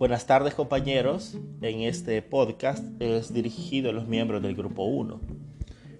Buenas 0.00 0.24
tardes 0.24 0.54
compañeros, 0.54 1.36
en 1.60 1.82
este 1.82 2.22
podcast 2.22 2.82
es 3.02 3.34
dirigido 3.34 3.90
a 3.90 3.92
los 3.92 4.08
miembros 4.08 4.40
del 4.40 4.56
grupo 4.56 4.84
1. 4.84 5.20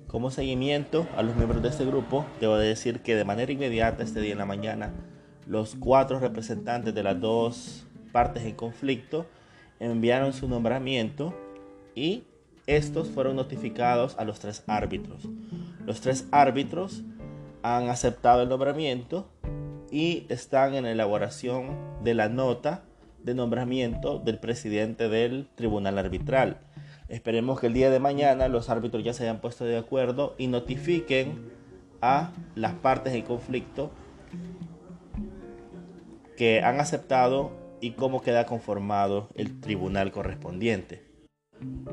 Como 0.06 0.30
seguimiento 0.30 1.06
a 1.18 1.22
los 1.22 1.36
miembros 1.36 1.60
de 1.60 1.68
este 1.68 1.84
grupo, 1.84 2.24
debo 2.40 2.56
decir 2.56 3.02
que 3.02 3.14
de 3.14 3.26
manera 3.26 3.52
inmediata 3.52 4.02
este 4.02 4.22
día 4.22 4.32
en 4.32 4.38
la 4.38 4.46
mañana, 4.46 4.94
los 5.46 5.74
cuatro 5.74 6.18
representantes 6.18 6.94
de 6.94 7.02
las 7.02 7.20
dos 7.20 7.86
partes 8.10 8.44
en 8.44 8.54
conflicto 8.54 9.26
enviaron 9.80 10.32
su 10.32 10.48
nombramiento 10.48 11.34
y 11.94 12.24
estos 12.66 13.10
fueron 13.10 13.36
notificados 13.36 14.16
a 14.18 14.24
los 14.24 14.40
tres 14.40 14.64
árbitros. 14.66 15.28
Los 15.84 16.00
tres 16.00 16.26
árbitros 16.32 17.02
han 17.62 17.90
aceptado 17.90 18.44
el 18.44 18.48
nombramiento 18.48 19.28
y 19.90 20.24
están 20.30 20.74
en 20.74 20.86
elaboración 20.86 21.76
de 22.02 22.14
la 22.14 22.30
nota 22.30 22.84
de 23.22 23.34
nombramiento 23.34 24.18
del 24.18 24.38
presidente 24.38 25.08
del 25.08 25.48
tribunal 25.54 25.98
arbitral. 25.98 26.60
Esperemos 27.08 27.60
que 27.60 27.66
el 27.66 27.74
día 27.74 27.90
de 27.90 28.00
mañana 28.00 28.48
los 28.48 28.70
árbitros 28.70 29.02
ya 29.02 29.12
se 29.12 29.24
hayan 29.24 29.40
puesto 29.40 29.64
de 29.64 29.76
acuerdo 29.76 30.34
y 30.38 30.46
notifiquen 30.46 31.50
a 32.00 32.32
las 32.54 32.74
partes 32.74 33.14
en 33.14 33.22
conflicto 33.22 33.90
que 36.36 36.62
han 36.62 36.80
aceptado 36.80 37.50
y 37.80 37.92
cómo 37.92 38.22
queda 38.22 38.46
conformado 38.46 39.28
el 39.34 39.60
tribunal 39.60 40.12
correspondiente. 40.12 41.04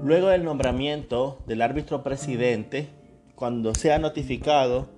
Luego 0.02 0.27
del 0.30 0.46
nombramiento 0.46 1.44
del 1.48 1.62
árbitro 1.62 2.04
presidente, 2.04 2.88
cuando 3.35 3.76
sea 3.76 3.99
notificado 3.99 4.90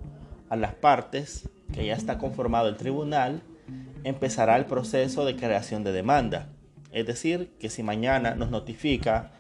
a 0.50 0.56
las 0.56 0.76
partes 0.76 1.50
que 1.74 1.86
ya 1.86 1.94
está 1.94 2.18
conformado 2.18 2.70
el 2.70 2.78
tribunal, 2.78 3.42
empezará 4.04 4.58
el 4.58 4.66
proceso 4.66 5.26
de 5.26 5.36
creación 5.36 5.84
de 5.84 5.92
demanda. 5.92 6.50
Es 6.92 7.06
decir, 7.06 7.54
que 7.60 7.70
si 7.70 7.84
mañana 7.84 8.36
nos 8.36 8.50
notifica 8.50 9.32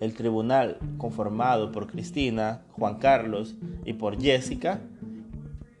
el 0.00 0.14
tribunal 0.14 0.78
conformado 0.98 1.72
por 1.72 1.86
Cristina, 1.86 2.62
Juan 2.72 2.98
Carlos 2.98 3.56
y 3.84 3.94
por 3.94 4.20
Jessica, 4.20 4.80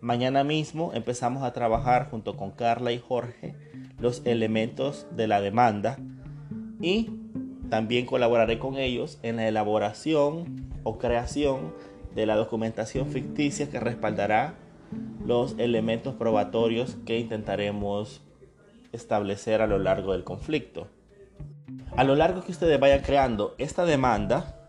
mañana 0.00 0.44
mismo 0.44 0.92
empezamos 0.94 1.42
a 1.42 1.52
trabajar 1.52 2.10
junto 2.10 2.36
con 2.36 2.50
Carla 2.50 2.92
y 2.92 2.98
Jorge 2.98 3.54
los 3.98 4.22
elementos 4.24 5.06
de 5.16 5.26
la 5.26 5.40
demanda 5.40 5.98
y 6.80 7.10
también 7.70 8.06
colaboraré 8.06 8.58
con 8.58 8.76
ellos 8.76 9.18
en 9.22 9.36
la 9.36 9.48
elaboración 9.48 10.68
o 10.82 10.98
creación 10.98 11.72
de 12.14 12.26
la 12.26 12.36
documentación 12.36 13.08
ficticia 13.08 13.70
que 13.70 13.80
respaldará 13.80 14.54
los 15.26 15.56
elementos 15.58 16.14
probatorios 16.14 16.96
que 17.06 17.18
intentaremos 17.18 18.20
establecer 18.96 19.60
a 19.60 19.66
lo 19.66 19.78
largo 19.78 20.12
del 20.12 20.24
conflicto. 20.24 20.88
A 21.96 22.04
lo 22.04 22.14
largo 22.14 22.44
que 22.44 22.52
ustedes 22.52 22.78
vayan 22.80 23.00
creando 23.00 23.54
esta 23.58 23.84
demanda, 23.84 24.60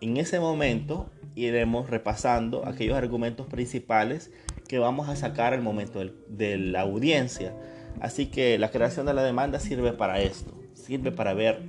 en 0.00 0.16
ese 0.16 0.40
momento 0.40 1.10
iremos 1.34 1.90
repasando 1.90 2.66
aquellos 2.66 2.96
argumentos 2.96 3.46
principales 3.46 4.32
que 4.68 4.78
vamos 4.78 5.08
a 5.08 5.16
sacar 5.16 5.52
al 5.52 5.62
momento 5.62 6.00
de 6.28 6.58
la 6.58 6.80
audiencia. 6.80 7.54
Así 8.00 8.26
que 8.26 8.58
la 8.58 8.70
creación 8.70 9.06
de 9.06 9.14
la 9.14 9.22
demanda 9.22 9.58
sirve 9.60 9.92
para 9.92 10.20
esto, 10.20 10.52
sirve 10.74 11.12
para 11.12 11.34
ver 11.34 11.60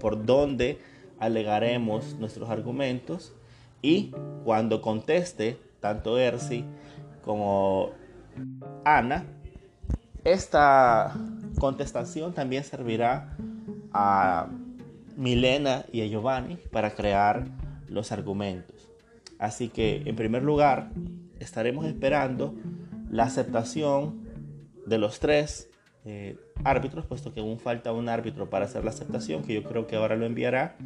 por 0.00 0.24
dónde 0.24 0.78
alegaremos 1.18 2.14
nuestros 2.18 2.50
argumentos 2.50 3.34
y 3.82 4.12
cuando 4.44 4.82
conteste 4.82 5.58
tanto 5.80 6.18
Ersi 6.18 6.64
como 7.24 7.90
Ana, 8.84 9.26
esta 10.26 11.14
contestación 11.58 12.34
también 12.34 12.64
servirá 12.64 13.36
a 13.92 14.48
Milena 15.16 15.84
y 15.92 16.02
a 16.02 16.06
Giovanni 16.06 16.56
para 16.72 16.90
crear 16.90 17.46
los 17.88 18.10
argumentos. 18.10 18.90
Así 19.38 19.68
que, 19.68 20.02
en 20.04 20.16
primer 20.16 20.42
lugar, 20.42 20.90
estaremos 21.38 21.86
esperando 21.86 22.54
la 23.08 23.22
aceptación 23.22 24.26
de 24.84 24.98
los 24.98 25.20
tres 25.20 25.70
eh, 26.04 26.36
árbitros, 26.64 27.06
puesto 27.06 27.32
que 27.32 27.40
aún 27.40 27.60
falta 27.60 27.92
un 27.92 28.08
árbitro 28.08 28.50
para 28.50 28.64
hacer 28.64 28.82
la 28.82 28.90
aceptación, 28.90 29.44
que 29.44 29.54
yo 29.54 29.62
creo 29.62 29.86
que 29.86 29.94
ahora 29.94 30.16
lo 30.16 30.26
enviará, 30.26 30.76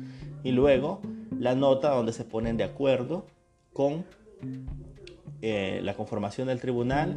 y 0.44 0.52
luego 0.52 1.00
la 1.38 1.54
nota 1.54 1.88
donde 1.90 2.12
se 2.12 2.24
ponen 2.24 2.58
de 2.58 2.64
acuerdo 2.64 3.26
con 3.72 4.04
eh, 5.40 5.80
la 5.82 5.94
conformación 5.94 6.48
del 6.48 6.60
tribunal 6.60 7.16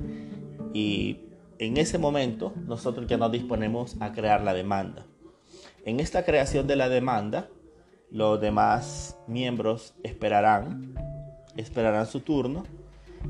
y 0.73 1.19
en 1.59 1.78
ese 1.78 1.97
momento 1.97 2.53
nosotros 2.66 3.08
ya 3.08 3.18
nos 3.18 3.31
disponemos 3.31 3.96
a 4.00 4.12
crear 4.12 4.41
la 4.41 4.53
demanda. 4.53 5.06
En 5.86 6.00
esta 6.00 6.24
creación 6.24 6.68
de 6.68 6.75
la 6.75 6.90
demanda, 6.90 7.50
los 8.09 8.40
demás 8.40 9.18
miembros 9.28 9.96
esperarán, 10.03 10.96
esperarán 11.58 12.06
su 12.06 12.22
turno 12.22 12.64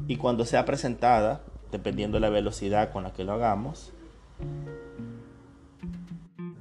y 0.07 0.17
cuando 0.17 0.45
sea 0.45 0.65
presentada, 0.65 1.41
dependiendo 1.71 2.17
de 2.17 2.21
la 2.21 2.29
velocidad 2.29 2.91
con 2.91 3.03
la 3.03 3.13
que 3.13 3.23
lo 3.23 3.33
hagamos, 3.33 3.93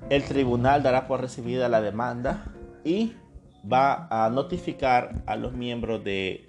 el 0.08 0.24
tribunal 0.24 0.82
dará 0.82 1.06
por 1.06 1.20
recibida 1.20 1.68
la 1.68 1.80
demanda 1.80 2.44
y 2.84 3.12
va 3.70 4.08
a 4.10 4.28
notificar 4.30 5.22
a 5.26 5.36
los 5.36 5.52
miembros 5.52 6.02
de 6.04 6.48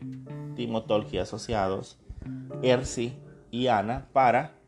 Timo 0.55 0.85
Asociados, 1.21 1.99
Ersi 2.61 3.13
y 3.51 3.67
Ana 3.67 4.07
para 4.13 4.62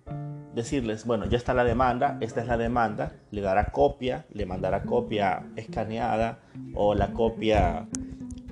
decirles, 0.56 1.06
bueno, 1.06 1.26
ya 1.26 1.38
está 1.38 1.54
la 1.54 1.64
demanda, 1.64 2.18
esta 2.22 2.42
es 2.42 2.48
la 2.48 2.58
demanda, 2.58 3.12
le 3.32 3.42
dará 3.42 3.66
copia, 3.68 4.26
le 4.34 4.46
mandará 4.46 4.84
copia 4.84 5.44
escaneada 5.56 6.40
o 6.74 6.96
la 6.96 7.12
copia 7.12 7.88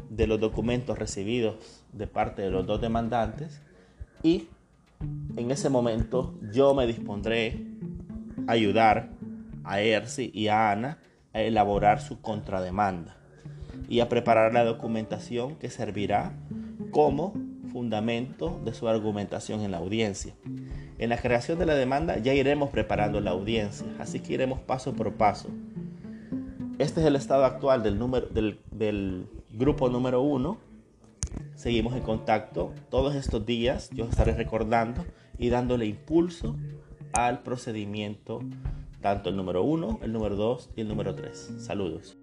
de 0.10 0.28
los 0.28 0.40
documentos 0.40 1.00
recibidos 1.00 1.84
de 1.94 2.06
parte 2.06 2.42
de 2.42 2.52
los 2.52 2.68
dos 2.68 2.82
demandantes 2.82 3.62
y 4.22 4.50
en 5.38 5.50
ese 5.50 5.70
momento 5.70 6.36
yo 6.52 6.74
me 6.74 6.86
dispondré 6.86 7.66
a 8.48 8.52
ayudar 8.52 9.10
a 9.64 9.80
Ersi 9.80 10.30
y 10.34 10.50
a 10.50 10.72
Ana 10.72 11.00
a 11.34 11.42
elaborar 11.42 12.02
su 12.02 12.22
contrademanda 12.22 13.16
y 13.88 14.02
a 14.02 14.10
preparar 14.10 14.54
la 14.54 14.64
documentación 14.64 15.56
que 15.56 15.70
servirá 15.70 16.34
como 16.92 17.34
fundamento 17.72 18.62
de 18.64 18.74
su 18.74 18.88
argumentación 18.88 19.62
en 19.62 19.72
la 19.72 19.78
audiencia. 19.78 20.36
En 20.98 21.10
la 21.10 21.18
creación 21.18 21.60
de 21.60 21.66
la 21.66 21.76
demanda 21.76 22.18
ya 22.18 22.34
iremos 22.34 22.70
preparando 22.70 23.20
la 23.20 23.32
audiencia, 23.32 23.88
así 24.00 24.20
que 24.20 24.34
iremos 24.34 24.60
paso 24.60 24.94
por 24.94 25.14
paso. 25.14 25.50
Este 26.80 27.02
es 27.02 27.08
el 27.08 27.16
estado 27.16 27.46
actual 27.46 27.84
del, 27.84 28.00
número, 28.00 28.28
del, 28.28 28.60
del 28.72 29.28
grupo 29.52 29.90
número 29.90 30.22
uno. 30.22 30.58
Seguimos 31.56 31.96
en 31.96 32.02
contacto 32.02 32.74
todos 32.90 33.16
estos 33.16 33.46
días. 33.46 33.90
Yo 33.92 34.06
estaré 34.06 34.34
recordando 34.34 35.06
y 35.38 35.50
dándole 35.50 35.86
impulso 35.86 36.56
al 37.14 37.44
procedimiento, 37.44 38.40
tanto 39.02 39.30
el 39.30 39.36
número 39.36 39.64
uno, 39.64 40.00
el 40.02 40.14
número 40.14 40.36
dos 40.36 40.70
y 40.76 40.82
el 40.82 40.88
número 40.88 41.14
tres. 41.16 41.54
Saludos. 41.60 42.18